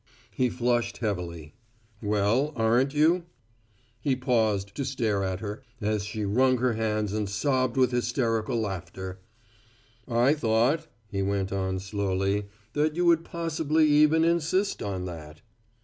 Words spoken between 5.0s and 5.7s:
at her,